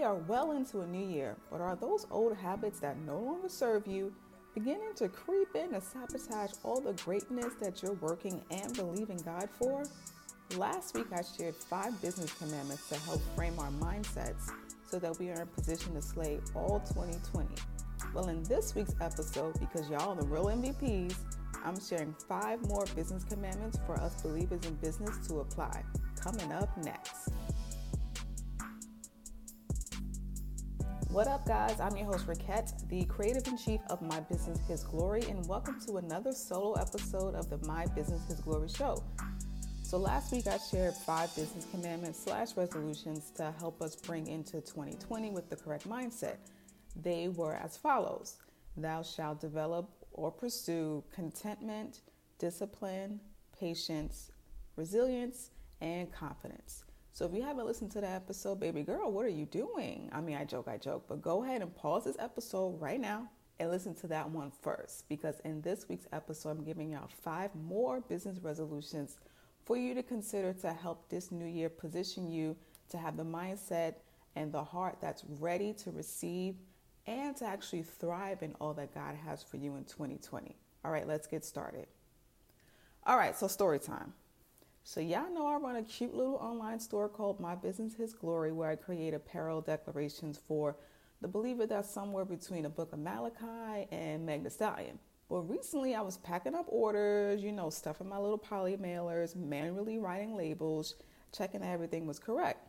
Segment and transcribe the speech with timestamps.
[0.00, 3.50] We are well into a new year, but are those old habits that no longer
[3.50, 4.10] serve you
[4.54, 9.50] beginning to creep in and sabotage all the greatness that you're working and believing God
[9.58, 9.84] for?
[10.56, 14.50] Last week, I shared five business commandments to help frame our mindsets
[14.86, 17.50] so that we are in a position to slay all 2020.
[18.14, 21.14] Well, in this week's episode, because y'all are the real MVPs,
[21.62, 25.84] I'm sharing five more business commandments for us believers in business to apply.
[26.22, 27.28] Coming up next.
[31.12, 31.80] What up, guys?
[31.80, 35.80] I'm your host, Raquette, the creative in chief of My Business His Glory, and welcome
[35.88, 39.02] to another solo episode of the My Business His Glory show.
[39.82, 44.60] So, last week I shared five business commandments slash resolutions to help us bring into
[44.60, 46.36] 2020 with the correct mindset.
[46.94, 48.36] They were as follows
[48.76, 52.02] Thou shalt develop or pursue contentment,
[52.38, 53.18] discipline,
[53.58, 54.30] patience,
[54.76, 56.84] resilience, and confidence.
[57.12, 60.08] So if you haven't listened to that episode, baby girl, what are you doing?
[60.12, 63.28] I mean, I joke, I joke, but go ahead and pause this episode right now
[63.58, 67.54] and listen to that one first because in this week's episode, I'm giving y'all five
[67.54, 69.18] more business resolutions
[69.64, 72.56] for you to consider to help this new year position you
[72.88, 73.96] to have the mindset
[74.36, 76.56] and the heart that's ready to receive
[77.06, 80.56] and to actually thrive in all that God has for you in 2020.
[80.84, 81.86] All right, let's get started.
[83.04, 84.12] All right, so story time.
[84.92, 88.50] So, y'all know I run a cute little online store called My Business His Glory,
[88.50, 90.74] where I create apparel declarations for
[91.20, 94.98] the believer that's somewhere between the book of Malachi and Meg Thee Stallion.
[95.28, 100.00] Well, recently I was packing up orders, you know, stuffing my little poly mailers, manually
[100.00, 100.96] writing labels,
[101.32, 102.66] checking that everything was correct.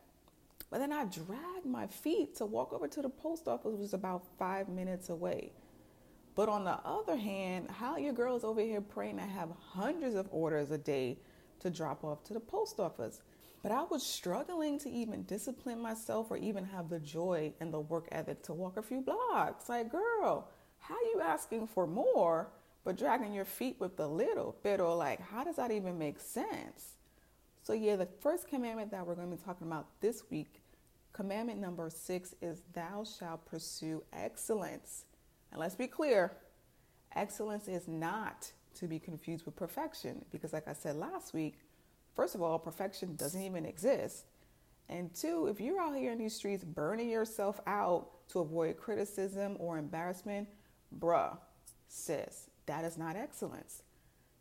[0.69, 3.95] But then I dragged my feet to walk over to the post office, which was
[3.95, 5.53] about five minutes away.
[6.35, 10.27] But on the other hand, how your girl's over here praying to have hundreds of
[10.29, 11.17] orders a day
[11.61, 13.21] to drop off to the post office.
[13.63, 17.79] But I was struggling to even discipline myself or even have the joy and the
[17.79, 19.69] work ethic to walk a few blocks.
[19.69, 22.49] Like, girl, how you asking for more
[22.83, 24.79] but dragging your feet with the little bit?
[24.79, 26.95] Or like, how does that even make sense?
[27.63, 30.63] So, yeah, the first commandment that we're going to be talking about this week,
[31.13, 35.05] commandment number six, is Thou shalt pursue excellence.
[35.51, 36.35] And let's be clear
[37.15, 41.59] excellence is not to be confused with perfection because, like I said last week,
[42.15, 44.25] first of all, perfection doesn't even exist.
[44.89, 49.55] And two, if you're out here in these streets burning yourself out to avoid criticism
[49.59, 50.49] or embarrassment,
[50.97, 51.37] bruh,
[51.87, 53.83] sis, that is not excellence.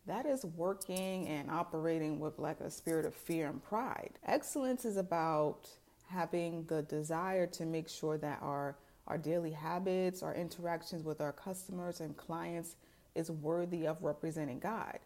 [0.07, 4.19] That is working and operating with like a spirit of fear and pride.
[4.25, 5.69] Excellence is about
[6.09, 8.77] having the desire to make sure that our
[9.07, 12.77] our daily habits, our interactions with our customers and clients
[13.15, 14.99] is worthy of representing God.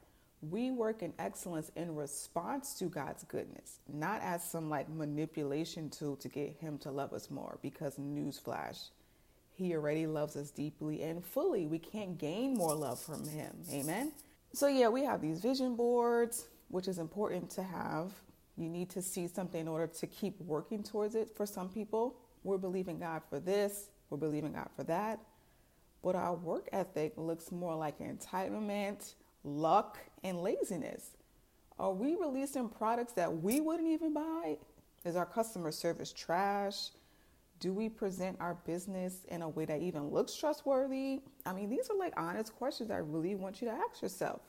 [0.43, 6.17] We work in excellence in response to God's goodness, not as some like manipulation tool
[6.17, 7.59] to get Him to love us more.
[7.63, 8.91] Because, newsflash,
[9.55, 11.67] He already loves us deeply and fully.
[11.67, 13.57] We can't gain more love from Him.
[13.73, 14.13] Amen.
[14.53, 18.13] So, yeah, we have these vision boards, which is important to have.
[18.57, 21.35] You need to see something in order to keep working towards it.
[21.35, 25.21] For some people, we're believing God for this, we're believing God for that
[26.05, 31.17] but our work ethic looks more like entitlement, luck, and laziness.
[31.79, 34.59] Are we releasing products that we wouldn't even buy?
[35.07, 36.91] Is our customer service trash?
[37.59, 41.23] Do we present our business in a way that even looks trustworthy?
[41.47, 44.43] I mean, these are like honest questions I really want you to ask yourself.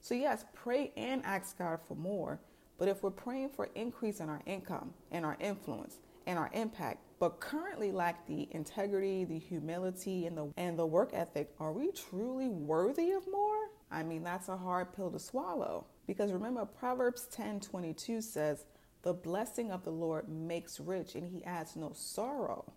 [0.00, 2.40] So, yes, pray and ask God for more.
[2.78, 7.02] But if we're praying for increase in our income and our influence and our impact,
[7.18, 11.92] but currently lack the integrity, the humility, and the and the work ethic, are we
[11.92, 13.70] truly worthy of more?
[13.90, 15.86] I mean, that's a hard pill to swallow.
[16.06, 18.64] Because remember, Proverbs 10 22 says,
[19.02, 22.72] The blessing of the Lord makes rich, and he adds no sorrow.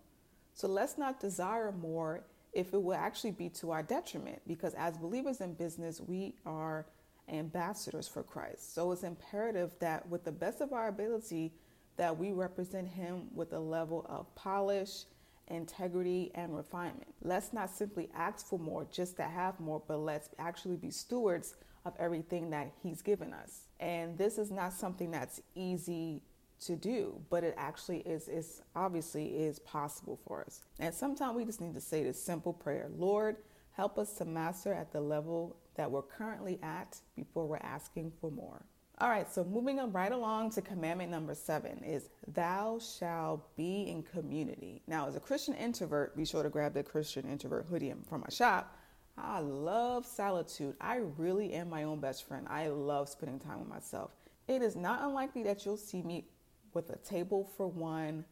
[0.54, 4.40] So let's not desire more if it will actually be to our detriment.
[4.46, 6.86] Because as believers in business, we are
[7.28, 8.74] ambassadors for Christ.
[8.74, 11.52] So it's imperative that with the best of our ability,
[12.00, 15.04] that we represent him with a level of polish,
[15.48, 17.12] integrity, and refinement.
[17.20, 21.56] Let's not simply ask for more just to have more, but let's actually be stewards
[21.84, 23.66] of everything that he's given us.
[23.80, 26.22] And this is not something that's easy
[26.60, 30.62] to do, but it actually is is obviously is possible for us.
[30.78, 32.88] And sometimes we just need to say this simple prayer.
[32.96, 33.36] Lord,
[33.72, 38.30] help us to master at the level that we're currently at before we're asking for
[38.30, 38.64] more.
[39.00, 43.88] All right, so moving on right along to commandment number seven is thou shalt be
[43.88, 44.82] in community.
[44.86, 48.28] Now, as a Christian introvert, be sure to grab the Christian introvert hoodie from my
[48.28, 48.76] shop.
[49.16, 50.74] I love solitude.
[50.82, 52.46] I really am my own best friend.
[52.50, 54.10] I love spending time with myself.
[54.48, 56.26] It is not unlikely that you'll see me
[56.74, 58.26] with a table for one,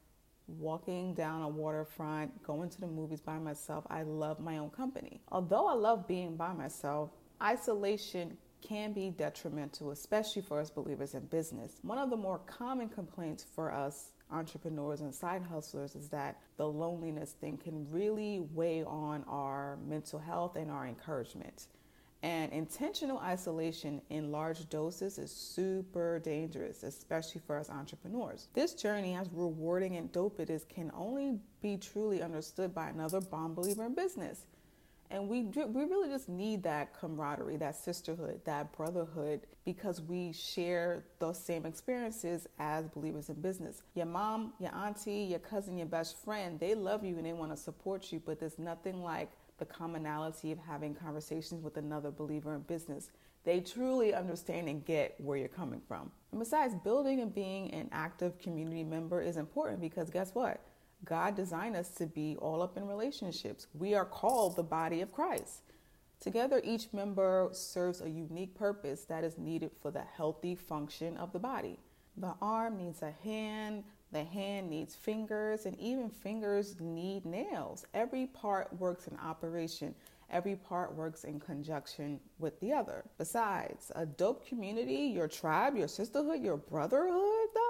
[0.48, 3.86] walking down a waterfront, going to the movies by myself.
[3.88, 5.22] I love my own company.
[5.32, 7.08] Although I love being by myself,
[7.42, 11.78] isolation can be detrimental, especially for us believers in business.
[11.82, 16.66] One of the more common complaints for us entrepreneurs and side hustlers is that the
[16.66, 21.68] loneliness thing can really weigh on our mental health and our encouragement.
[22.22, 28.48] And intentional isolation in large doses is super dangerous, especially for us entrepreneurs.
[28.54, 33.20] This journey, as rewarding and dope it is, can only be truly understood by another
[33.20, 34.46] bomb believer in business.
[35.10, 41.04] And we, we really just need that camaraderie, that sisterhood, that brotherhood, because we share
[41.18, 43.82] those same experiences as believers in business.
[43.94, 47.52] Your mom, your auntie, your cousin, your best friend, they love you and they want
[47.52, 52.54] to support you, but there's nothing like the commonality of having conversations with another believer
[52.54, 53.10] in business.
[53.44, 56.10] They truly understand and get where you're coming from.
[56.32, 60.60] And besides, building and being an active community member is important because guess what?
[61.04, 63.66] God designed us to be all up in relationships.
[63.74, 65.62] We are called the body of Christ.
[66.20, 71.32] Together, each member serves a unique purpose that is needed for the healthy function of
[71.32, 71.78] the body.
[72.16, 77.86] The arm needs a hand, the hand needs fingers, and even fingers need nails.
[77.94, 79.94] Every part works in operation.
[80.30, 83.04] Every part works in conjunction with the other.
[83.16, 87.67] Besides, a dope community, your tribe, your sisterhood, your brotherhood, though,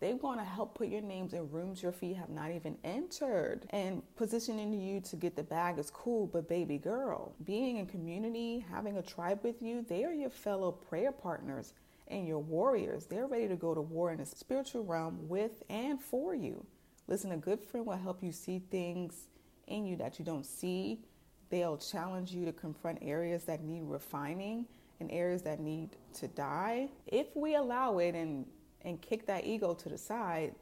[0.00, 3.66] they want to help put your names in rooms your feet have not even entered.
[3.70, 8.64] And positioning you to get the bag is cool, but baby girl, being in community,
[8.70, 11.72] having a tribe with you, they are your fellow prayer partners
[12.06, 13.06] and your warriors.
[13.06, 16.64] They're ready to go to war in the spiritual realm with and for you.
[17.08, 19.28] Listen, a good friend will help you see things
[19.66, 21.00] in you that you don't see.
[21.50, 24.66] They'll challenge you to confront areas that need refining
[25.00, 26.88] and areas that need to die.
[27.06, 28.46] If we allow it and
[28.82, 30.54] and kick that ego to the side,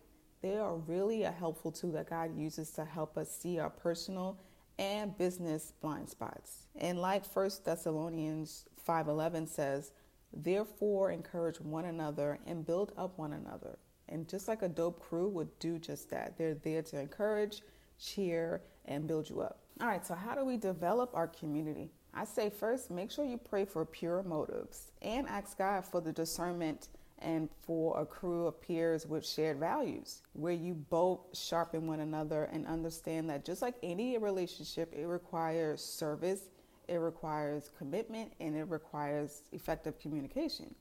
[0.43, 4.39] they are really a helpful tool that God uses to help us see our personal
[4.79, 6.67] and business blind spots.
[6.77, 9.93] And like 1 Thessalonians 5:11 says,
[10.33, 13.79] therefore encourage one another and build up one another.
[14.09, 16.37] And just like a dope crew would do just that.
[16.37, 17.63] They're there to encourage,
[17.99, 19.61] cheer, and build you up.
[19.81, 21.91] All right, so how do we develop our community?
[22.15, 26.13] I say first, make sure you pray for pure motives and ask God for the
[26.13, 26.89] discernment
[27.21, 32.45] and for a crew of peers with shared values, where you both sharpen one another
[32.53, 36.49] and understand that just like any relationship, it requires service,
[36.89, 40.75] it requires commitment, and it requires effective communication.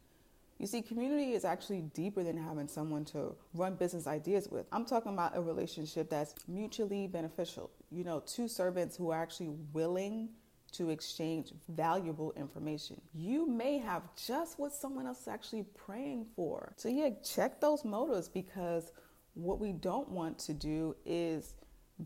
[0.58, 4.66] You see, community is actually deeper than having someone to run business ideas with.
[4.72, 7.70] I'm talking about a relationship that's mutually beneficial.
[7.92, 10.30] You know, two servants who are actually willing
[10.78, 13.00] to exchange valuable information.
[13.14, 16.74] You may have just what someone else is actually praying for.
[16.78, 18.92] So, yeah, check those motives because
[19.34, 21.56] what we don't want to do is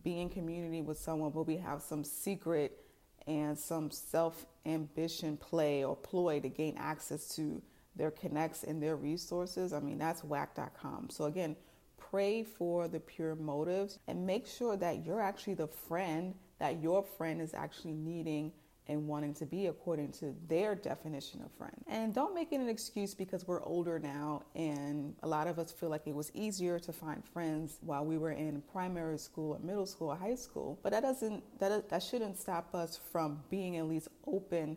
[0.03, 2.85] be in community with someone where we have some secret
[3.27, 7.61] and some self ambition play or ploy to gain access to
[7.95, 9.73] their connects and their resources.
[9.73, 11.09] I mean, that's whack.com.
[11.09, 11.55] So, again,
[11.97, 17.03] pray for the pure motives and make sure that you're actually the friend that your
[17.03, 18.51] friend is actually needing
[18.89, 21.75] and wanting to be according to their definition of friend.
[21.87, 25.71] And don't make it an excuse because we're older now and a lot of us
[25.71, 29.59] feel like it was easier to find friends while we were in primary school or
[29.59, 30.79] middle school or high school.
[30.81, 34.75] But that doesn't that that shouldn't stop us from being at least open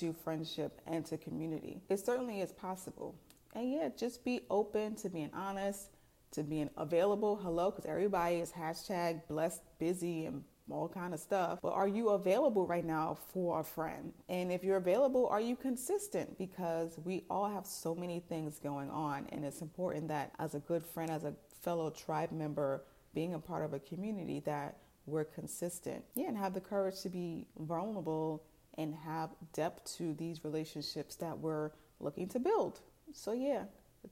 [0.00, 1.80] to friendship and to community.
[1.88, 3.14] It certainly is possible.
[3.54, 5.90] And yeah, just be open to being honest,
[6.32, 7.36] to being available.
[7.36, 11.58] Hello, because everybody is hashtag blessed, busy, and all kind of stuff.
[11.62, 14.12] But are you available right now for a friend?
[14.28, 16.38] And if you're available, are you consistent?
[16.38, 20.60] Because we all have so many things going on, and it's important that as a
[20.60, 25.24] good friend, as a fellow tribe member, being a part of a community, that we're
[25.24, 26.04] consistent.
[26.14, 28.44] Yeah, and have the courage to be vulnerable
[28.78, 32.80] and have depth to these relationships that we're looking to build.
[33.12, 33.64] So yeah,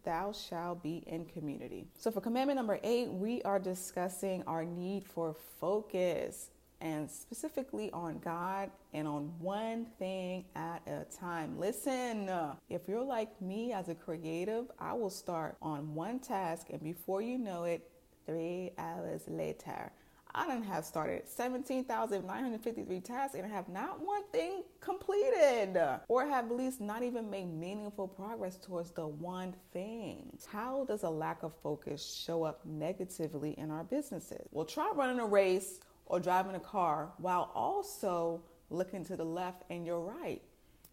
[0.04, 1.87] thou shalt be in community.
[1.99, 8.18] So, for commandment number eight, we are discussing our need for focus and specifically on
[8.20, 11.59] God and on one thing at a time.
[11.59, 16.68] Listen, uh, if you're like me as a creative, I will start on one task,
[16.70, 17.90] and before you know it,
[18.26, 19.92] three hours later,
[20.34, 25.76] I don't have started 17,953 tasks and have not one thing completed
[26.08, 30.37] or have at least not even made meaningful progress towards the one thing.
[30.50, 34.46] How does a lack of focus show up negatively in our businesses?
[34.52, 39.64] Well, try running a race or driving a car while also looking to the left
[39.70, 40.42] and your right.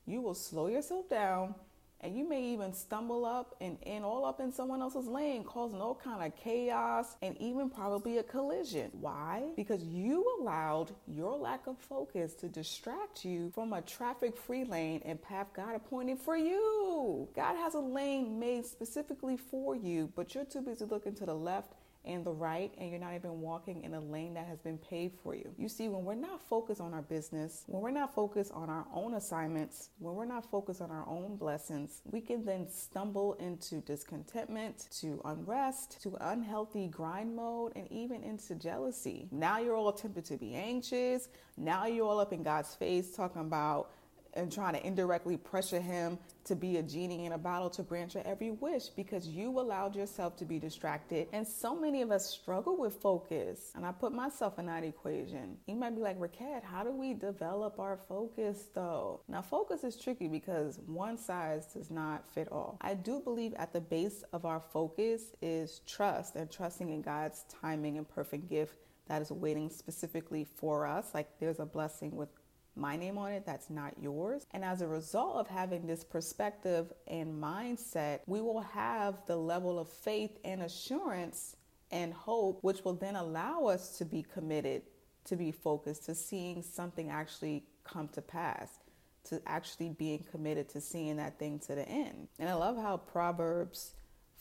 [0.06, 1.53] You will slow yourself down
[2.01, 5.82] and you may even stumble up and end all up in someone else's lane, causing
[5.82, 8.92] all kind of chaos and even probably a collision.
[9.00, 9.44] Why?
[9.56, 15.22] Because you allowed your lack of focus to distract you from a traffic-free lane and
[15.22, 17.27] path God appointed for you.
[17.36, 21.36] God has a lane made specifically for you, but you're too busy looking to the
[21.36, 21.74] left
[22.08, 25.16] and the right, and you're not even walking in a lane that has been paved
[25.22, 25.54] for you.
[25.58, 28.86] You see, when we're not focused on our business, when we're not focused on our
[28.94, 33.82] own assignments, when we're not focused on our own blessings, we can then stumble into
[33.82, 39.28] discontentment, to unrest, to unhealthy grind mode, and even into jealousy.
[39.32, 41.28] Now you're all tempted to be anxious.
[41.58, 43.92] Now you're all up in God's face talking about
[44.38, 48.13] and trying to indirectly pressure him to be a genie in a bottle to grant
[48.13, 51.27] your every wish because you allowed yourself to be distracted.
[51.34, 53.72] And so many of us struggle with focus.
[53.75, 55.58] And I put myself in that equation.
[55.67, 59.22] You might be like, Raquette, how do we develop our focus though?
[59.27, 62.77] Now, focus is tricky because one size does not fit all.
[62.79, 67.44] I do believe at the base of our focus is trust and trusting in God's
[67.62, 68.77] timing and perfect gift
[69.08, 71.12] that is waiting specifically for us.
[71.13, 72.29] Like there's a blessing with
[72.77, 74.46] my name on it that's not yours.
[74.51, 79.79] And as a result of having this perspective and mindset, we will have the level
[79.79, 81.55] of faith and assurance
[81.91, 84.84] and hope, which will then allow us to be committed,
[85.25, 88.79] to be focused, to seeing something actually come to pass,
[89.25, 92.27] to actually being committed to seeing that thing to the end.
[92.39, 93.93] And I love how Proverbs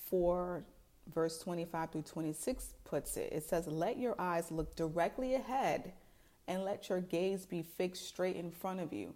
[0.06, 0.64] 4
[1.12, 3.32] verse 25 through 26 puts it.
[3.32, 5.92] It says, Let your eyes look directly ahead
[6.48, 9.14] and let your gaze be fixed straight in front of you.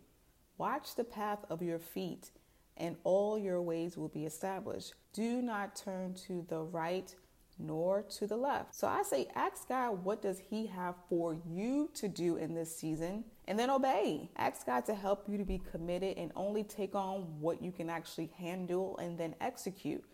[0.59, 2.31] Watch the path of your feet,
[2.77, 4.95] and all your ways will be established.
[5.13, 7.15] Do not turn to the right
[7.59, 8.75] nor to the left.
[8.75, 12.75] So I say, ask God, what does He have for you to do in this
[12.75, 13.25] season?
[13.47, 14.31] And then obey.
[14.37, 17.91] Ask God to help you to be committed and only take on what you can
[17.91, 20.05] actually handle and then execute.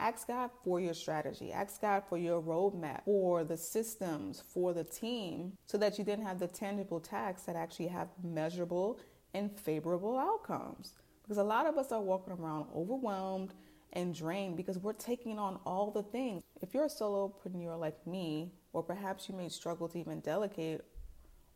[0.00, 1.52] Ask God for your strategy.
[1.52, 6.22] Ask God for your roadmap, for the systems, for the team, so that you then
[6.22, 9.00] have the tangible tasks that actually have measurable
[9.34, 10.92] and favorable outcomes.
[11.22, 13.54] Because a lot of us are walking around overwhelmed
[13.92, 16.42] and drained because we're taking on all the things.
[16.62, 20.82] If you're a solopreneur like me, or perhaps you may struggle to even delegate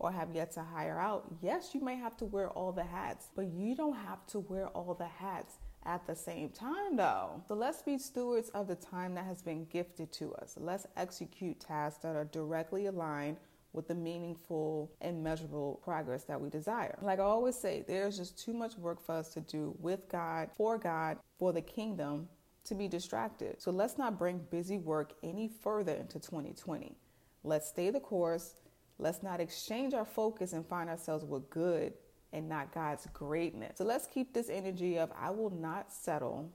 [0.00, 3.28] or have yet to hire out, yes, you may have to wear all the hats,
[3.36, 7.42] but you don't have to wear all the hats at the same time, though.
[7.46, 10.56] So let's be stewards of the time that has been gifted to us.
[10.58, 13.38] Let's execute tasks that are directly aligned
[13.72, 16.98] with the meaningful and measurable progress that we desire.
[17.00, 20.50] Like I always say, there's just too much work for us to do with God,
[20.54, 22.28] for God, for the kingdom
[22.64, 23.60] to be distracted.
[23.60, 26.96] So let's not bring busy work any further into 2020.
[27.44, 28.54] Let's stay the course.
[28.98, 31.94] Let's not exchange our focus and find ourselves with good
[32.32, 33.78] and not God's greatness.
[33.78, 36.50] So let's keep this energy of I will not settle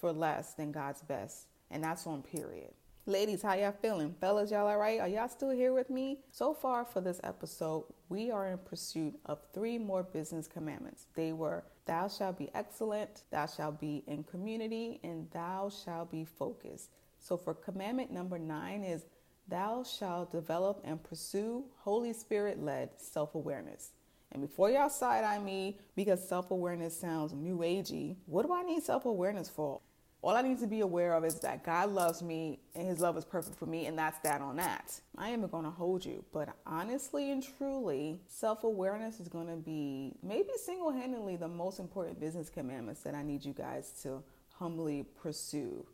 [0.00, 1.46] for less than God's best.
[1.70, 2.72] And that's on period.
[3.06, 4.14] Ladies, how y'all feeling?
[4.20, 5.00] Fellas, y'all all right?
[5.00, 6.20] Are y'all still here with me?
[6.30, 11.06] So far for this episode, we are in pursuit of three more business commandments.
[11.16, 16.24] They were Thou shalt be excellent, Thou shalt be in community, and Thou shalt be
[16.24, 16.90] focused.
[17.18, 19.04] So for commandment number nine is
[19.48, 23.90] Thou shalt develop and pursue Holy Spirit led self awareness.
[24.32, 28.62] And before y'all side eye me because self awareness sounds new agey, what do I
[28.62, 29.80] need self awareness for?
[30.22, 33.16] All I need to be aware of is that God loves me and His love
[33.18, 35.00] is perfect for me, and that's that on that.
[35.18, 39.56] I am going to hold you, but honestly and truly, self awareness is going to
[39.56, 44.22] be maybe single handedly the most important business commandments that I need you guys to
[44.54, 45.84] humbly pursue.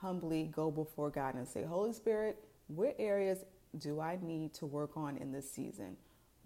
[0.00, 3.44] Humbly go before God and say, Holy Spirit, what areas
[3.78, 5.96] do I need to work on in this season?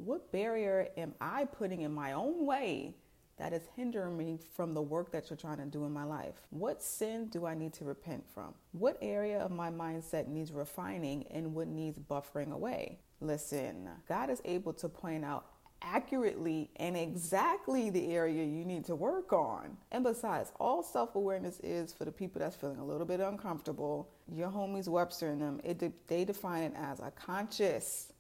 [0.05, 2.97] What barrier am I putting in my own way
[3.37, 6.35] that is hindering me from the work that you're trying to do in my life?
[6.51, 8.53] What sin do I need to repent from?
[8.73, 12.99] What area of my mindset needs refining and what needs buffering away?
[13.21, 15.47] Listen, God is able to point out
[15.83, 19.77] accurately and exactly the area you need to work on.
[19.93, 24.11] And besides, all self awareness is for the people that's feeling a little bit uncomfortable.
[24.33, 28.12] Your homies Webster and them, it they define it as a conscious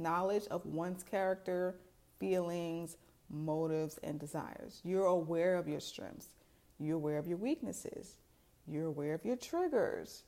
[0.00, 1.76] knowledge of one's character,
[2.18, 2.96] feelings,
[3.30, 4.80] motives, and desires.
[4.84, 6.28] You're aware of your strengths.
[6.78, 8.16] You're aware of your weaknesses.
[8.66, 10.24] You're aware of your triggers.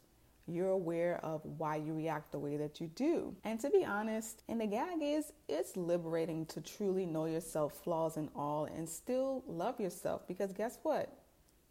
[0.47, 3.35] You're aware of why you react the way that you do.
[3.45, 8.17] And to be honest, and the gag is, it's liberating to truly know yourself, flaws
[8.17, 10.27] and all, and still love yourself.
[10.27, 11.17] Because guess what?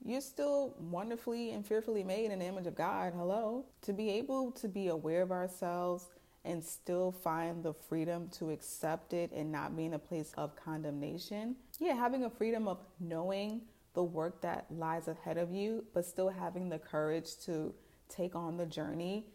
[0.03, 3.13] You're still wonderfully and fearfully made in the image of God.
[3.15, 3.65] Hello.
[3.83, 6.07] To be able to be aware of ourselves
[6.43, 10.55] and still find the freedom to accept it and not be in a place of
[10.55, 11.55] condemnation.
[11.79, 13.61] Yeah, having a freedom of knowing
[13.93, 17.73] the work that lies ahead of you, but still having the courage to
[18.09, 19.27] take on the journey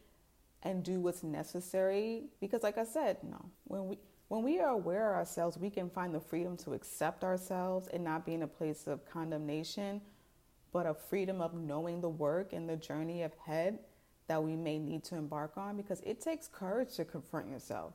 [0.62, 2.24] and do what's necessary.
[2.40, 3.98] Because, like I said, no, when we
[4.28, 8.02] when we are aware of ourselves, we can find the freedom to accept ourselves and
[8.02, 10.00] not be in a place of condemnation,
[10.72, 13.78] but a freedom of knowing the work and the journey ahead
[14.28, 17.94] that we may need to embark on because it takes courage to confront yourself.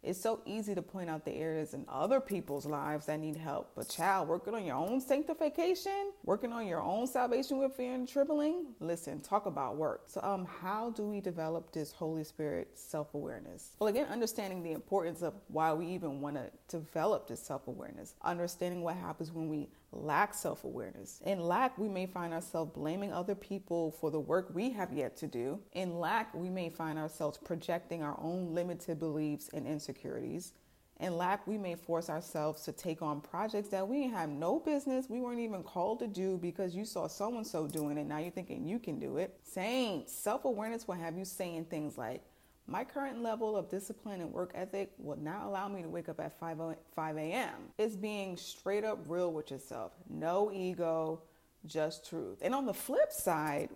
[0.00, 3.72] It's so easy to point out the areas in other people's lives that need help.
[3.74, 8.08] But, child, working on your own sanctification, working on your own salvation with fear and
[8.08, 10.02] trembling, listen, talk about work.
[10.06, 13.72] So, um, how do we develop this Holy Spirit self awareness?
[13.80, 18.14] Well, again, understanding the importance of why we even want to develop this self awareness,
[18.22, 21.20] understanding what happens when we lack self awareness.
[21.24, 25.16] In lack, we may find ourselves blaming other people for the work we have yet
[25.18, 25.58] to do.
[25.72, 30.52] In lack, we may find ourselves projecting our own limited beliefs and insecurities.
[31.00, 35.08] In lack, we may force ourselves to take on projects that we have no business,
[35.08, 38.06] we weren't even called to do because you saw so and so doing it.
[38.06, 39.38] Now you're thinking you can do it.
[39.44, 42.24] Saints, self awareness will have you saying things like,
[42.68, 46.20] my current level of discipline and work ethic will not allow me to wake up
[46.20, 46.58] at 5,
[46.94, 47.54] 5 a.m.
[47.78, 49.92] It's being straight up real with yourself.
[50.10, 51.22] No ego,
[51.66, 52.38] just truth.
[52.42, 53.70] And on the flip side,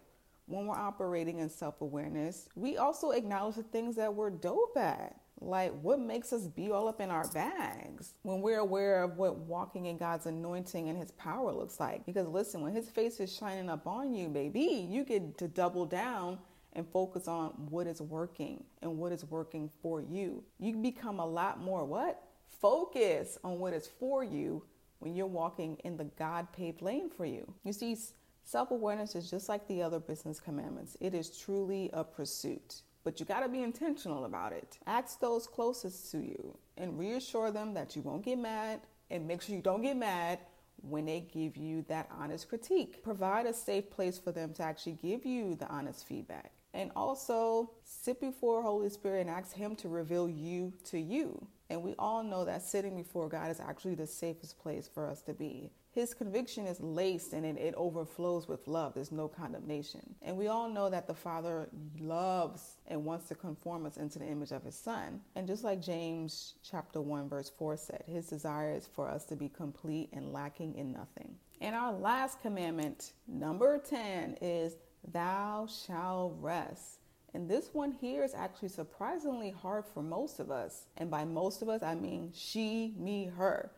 [0.47, 5.17] when we're operating in self awareness, we also acknowledge the things that we're dope at.
[5.41, 9.39] Like what makes us be all up in our bags when we're aware of what
[9.39, 12.05] walking in God's anointing and His power looks like.
[12.07, 15.87] Because listen, when His face is shining up on you, baby, you get to double
[15.87, 16.39] down
[16.75, 20.43] and focus on what is working and what is working for you.
[20.59, 22.23] You become a lot more what?
[22.61, 24.64] Focus on what is for you
[24.99, 27.52] when you're walking in the God paved lane for you.
[27.64, 27.97] You see,
[28.45, 32.83] self awareness is just like the other business commandments, it is truly a pursuit.
[33.05, 34.79] But you got to be intentional about it.
[34.87, 39.43] Ask those closest to you and reassure them that you won't get mad and make
[39.43, 40.38] sure you don't get mad
[40.83, 43.02] when they give you that honest critique.
[43.02, 46.52] Provide a safe place for them to actually give you the honest feedback.
[46.75, 51.47] And also sit before Holy Spirit and ask Him to reveal you to you.
[51.73, 55.23] And we all know that sitting before God is actually the safest place for us
[55.23, 55.71] to be.
[55.93, 58.95] His conviction is laced and it, it, overflows with love.
[58.95, 60.15] There's no condemnation.
[60.23, 64.26] And we all know that the Father loves and wants to conform us into the
[64.26, 65.21] image of His Son.
[65.35, 69.37] And just like James chapter 1, verse 4 said, His desire is for us to
[69.37, 71.35] be complete and lacking in nothing.
[71.61, 74.76] And our last commandment, number 10, is
[75.10, 76.99] thou shalt rest.
[77.34, 80.84] And this one here is actually surprisingly hard for most of us.
[80.99, 83.71] And by most of us, I mean she, me, her.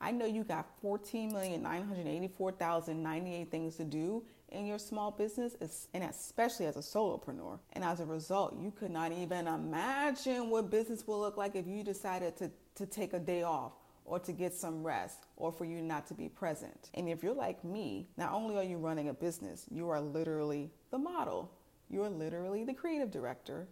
[0.00, 6.76] I know you got 14,984,098 things to do in your small business, and especially as
[6.76, 7.58] a solopreneur.
[7.74, 11.66] And as a result, you could not even imagine what business will look like if
[11.66, 15.64] you decided to, to take a day off or to get some rest or for
[15.64, 16.90] you not to be present.
[16.94, 20.70] And if you're like me, not only are you running a business, you are literally
[20.90, 21.50] the model.
[21.88, 23.68] You're literally the creative director.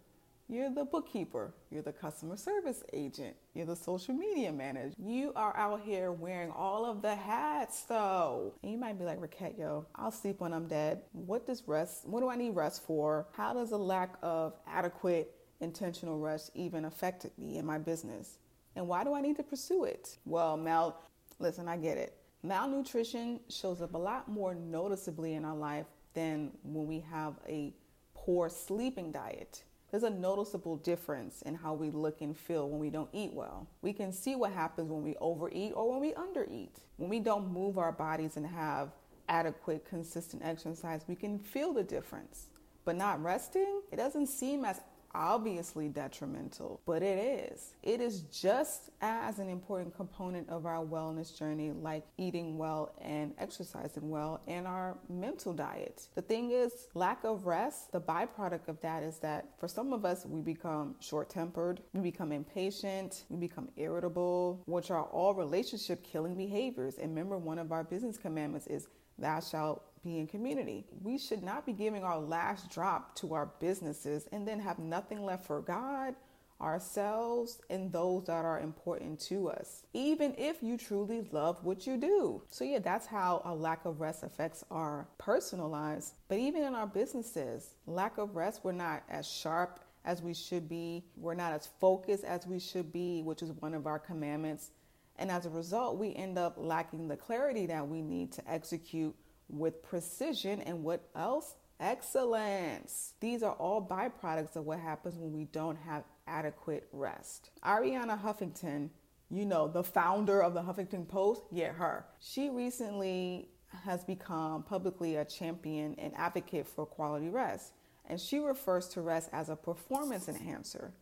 [0.48, 1.54] You're the bookkeeper.
[1.70, 3.36] You're the customer service agent.
[3.54, 4.94] You're the social media manager.
[4.98, 8.54] You are out here wearing all of the hats though.
[8.62, 11.02] And you might be like, Raquette, yo, I'll sleep when I'm dead.
[11.12, 13.28] What does rest, what do I need rest for?
[13.32, 18.38] How does a lack of adequate intentional rest even affect me in my business?
[18.80, 20.16] And why do I need to pursue it?
[20.24, 21.02] Well, mal,
[21.38, 22.16] listen, I get it.
[22.42, 27.74] Malnutrition shows up a lot more noticeably in our life than when we have a
[28.14, 29.64] poor sleeping diet.
[29.90, 33.66] There's a noticeable difference in how we look and feel when we don't eat well.
[33.82, 36.80] We can see what happens when we overeat or when we undereat.
[36.96, 38.92] When we don't move our bodies and have
[39.28, 42.46] adequate, consistent exercise, we can feel the difference.
[42.86, 44.80] But not resting, it doesn't seem as
[45.14, 47.74] obviously detrimental, but it is.
[47.82, 53.32] It is just as an important component of our wellness journey, like eating well and
[53.38, 56.08] exercising well, and our mental diet.
[56.14, 60.04] The thing is, lack of rest, the byproduct of that is that for some of
[60.04, 66.02] us, we become short tempered, we become impatient, we become irritable, which are all relationship
[66.04, 66.98] killing behaviors.
[66.98, 70.84] And remember, one of our business commandments is, Thou shalt be in community.
[71.02, 75.24] We should not be giving our last drop to our businesses and then have nothing
[75.24, 76.14] left for God,
[76.60, 81.96] ourselves, and those that are important to us, even if you truly love what you
[81.96, 82.42] do.
[82.50, 86.14] So, yeah, that's how a lack of rest affects our personal lives.
[86.28, 90.68] But even in our businesses, lack of rest, we're not as sharp as we should
[90.68, 94.70] be, we're not as focused as we should be, which is one of our commandments.
[95.18, 99.14] And as a result, we end up lacking the clarity that we need to execute
[99.52, 101.54] with precision and what else?
[101.78, 103.14] Excellence.
[103.20, 107.50] These are all byproducts of what happens when we don't have adequate rest.
[107.64, 108.90] Arianna Huffington,
[109.30, 112.04] you know, the founder of the Huffington Post, yeah, her.
[112.20, 113.48] She recently
[113.84, 117.72] has become publicly a champion and advocate for quality rest,
[118.06, 120.92] and she refers to rest as a performance enhancer.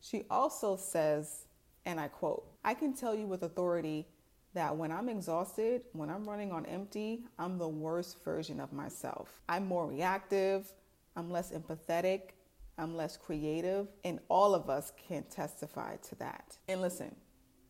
[0.00, 1.46] She also says,
[1.84, 4.06] and I quote, I can tell you with authority
[4.54, 9.40] that when I'm exhausted, when I'm running on empty, I'm the worst version of myself.
[9.48, 10.72] I'm more reactive,
[11.16, 12.30] I'm less empathetic,
[12.78, 16.56] I'm less creative, and all of us can testify to that.
[16.68, 17.14] And listen,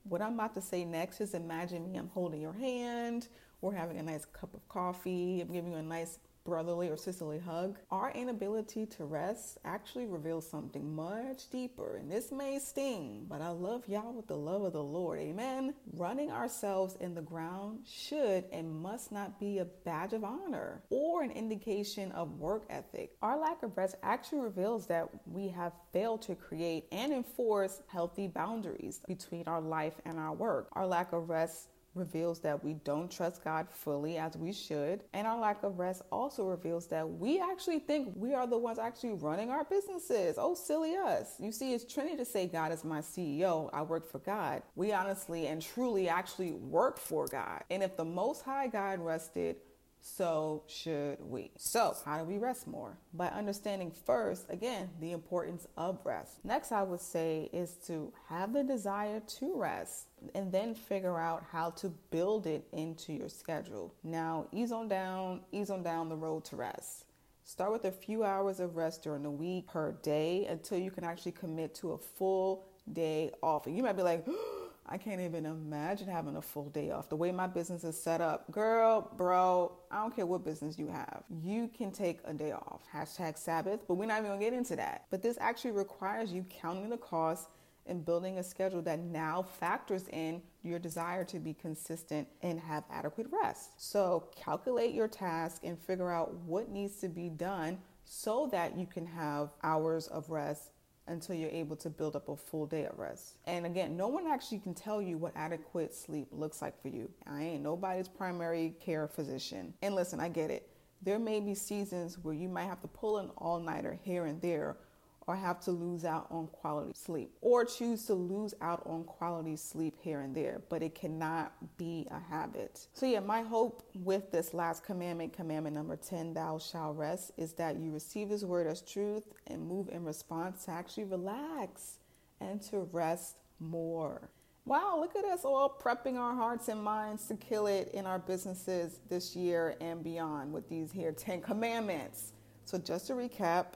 [0.05, 3.29] what I'm about to say next is imagine me, I'm holding your hand,
[3.61, 7.39] we're having a nice cup of coffee, I'm giving you a nice brotherly or sisterly
[7.39, 11.97] hug, our inability to rest actually reveals something much deeper.
[11.97, 15.19] And this may sting, but I love y'all with the love of the Lord.
[15.19, 15.75] Amen.
[15.93, 21.23] Running ourselves in the ground should and must not be a badge of honor or
[21.23, 23.13] an indication of work ethic.
[23.23, 28.29] Our lack of rest actually reveals that we have failed to create and enforce healthy
[28.29, 30.69] boundaries between our life and our work.
[30.73, 35.03] Our lack of rest reveals that we don't trust God fully as we should.
[35.13, 38.79] And our lack of rest also reveals that we actually think we are the ones
[38.79, 40.37] actually running our businesses.
[40.39, 41.35] Oh, silly us.
[41.39, 43.71] You see, it's trendy to say God is my CEO.
[43.73, 44.63] I work for God.
[44.75, 47.63] We honestly and truly actually work for God.
[47.71, 49.57] And if the Most High God rested,
[50.07, 51.51] so should we.
[51.57, 52.99] So, how do we rest more?
[53.15, 56.45] By understanding first, again, the importance of rest.
[56.45, 61.43] Next, I would say is to have the desire to rest and then figure out
[61.51, 63.95] how to build it into your schedule.
[64.05, 67.07] Now, ease on down, ease on down the road to rest.
[67.45, 71.05] Start with a few hours of rest during the week per day until you can
[71.05, 73.67] actually commit to a full day off.
[73.67, 77.09] And you might be like, oh, I can't even imagine having a full day off.
[77.09, 80.89] The way my business is set up, girl, bro, I don't care what business you
[80.89, 81.25] have.
[81.43, 82.83] You can take a day off.
[82.93, 85.07] Hashtag Sabbath, but we're not even gonna get into that.
[85.11, 87.49] But this actually requires you counting the costs
[87.87, 92.85] and building a schedule that now factors in your desire to be consistent and have
[92.91, 93.71] adequate rest.
[93.77, 98.87] So calculate your task and figure out what needs to be done so that you
[98.87, 100.71] can have hours of rest
[101.07, 103.37] until you're able to build up a full day of rest.
[103.47, 107.11] And again, no one actually can tell you what adequate sleep looks like for you.
[107.27, 109.75] I ain't nobody's primary care physician.
[109.83, 110.69] And listen, I get it.
[111.03, 114.41] There may be seasons where you might have to pull an all nighter here and
[114.41, 114.79] there
[115.27, 119.57] or have to lose out on quality sleep or choose to lose out on quality
[119.57, 122.87] sleep here and there, but it cannot be a habit.
[122.93, 127.53] So, yeah, my hope with this last commandment, commandment number 10, thou shalt rest, is
[127.55, 131.99] that you receive this word as truth and move in response to actually relax
[132.41, 134.31] and to rest more.
[134.67, 138.19] Wow, look at us all prepping our hearts and minds to kill it in our
[138.19, 142.33] businesses this year and beyond with these here 10 commandments.
[142.65, 143.75] So, just to recap,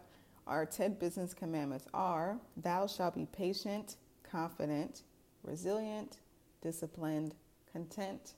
[0.49, 5.03] our 10 business commandments are Thou shalt be patient, confident,
[5.43, 6.19] resilient,
[6.63, 7.35] disciplined,
[7.71, 8.35] content,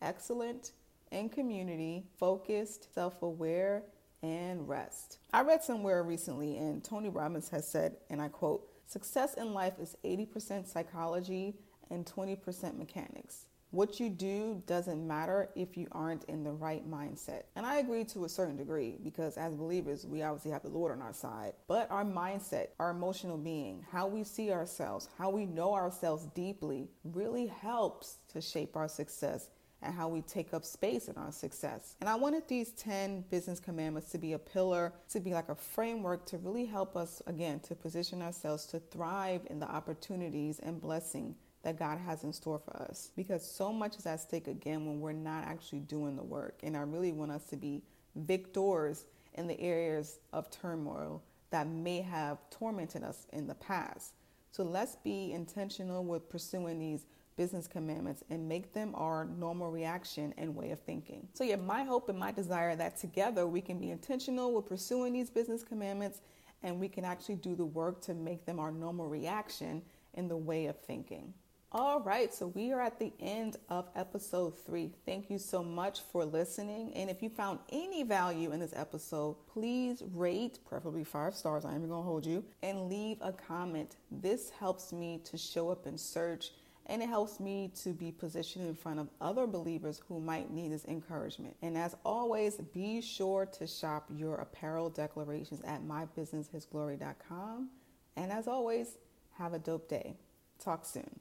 [0.00, 0.72] excellent,
[1.10, 3.82] in community, focused, self aware,
[4.22, 5.18] and rest.
[5.32, 9.74] I read somewhere recently, and Tony Robbins has said, and I quote, Success in life
[9.80, 11.56] is 80% psychology
[11.90, 13.46] and 20% mechanics.
[13.72, 17.44] What you do doesn't matter if you aren't in the right mindset.
[17.54, 20.90] And I agree to a certain degree because as believers, we obviously have the Lord
[20.90, 21.52] on our side.
[21.68, 26.88] But our mindset, our emotional being, how we see ourselves, how we know ourselves deeply
[27.04, 29.50] really helps to shape our success
[29.82, 31.94] and how we take up space in our success.
[32.00, 35.54] And I wanted these 10 business commandments to be a pillar, to be like a
[35.54, 40.80] framework to really help us, again, to position ourselves to thrive in the opportunities and
[40.80, 43.10] blessing that God has in store for us.
[43.16, 46.60] Because so much is at stake again when we're not actually doing the work.
[46.62, 47.82] And I really want us to be
[48.16, 54.14] victors in the areas of turmoil that may have tormented us in the past.
[54.52, 60.34] So let's be intentional with pursuing these business commandments and make them our normal reaction
[60.36, 61.26] and way of thinking.
[61.32, 65.12] So, yeah, my hope and my desire that together we can be intentional with pursuing
[65.12, 66.20] these business commandments
[66.62, 69.82] and we can actually do the work to make them our normal reaction
[70.14, 71.32] in the way of thinking.
[71.72, 74.90] All right, so we are at the end of episode three.
[75.06, 76.92] Thank you so much for listening.
[76.94, 81.76] And if you found any value in this episode, please rate, preferably five stars, I
[81.76, 83.98] am gonna hold you, and leave a comment.
[84.10, 86.50] This helps me to show up in search
[86.86, 90.72] and it helps me to be positioned in front of other believers who might need
[90.72, 91.54] this encouragement.
[91.62, 97.70] And as always, be sure to shop your apparel declarations at mybusinesshisglory.com.
[98.16, 98.98] And as always,
[99.38, 100.16] have a dope day.
[100.58, 101.06] Talk soon.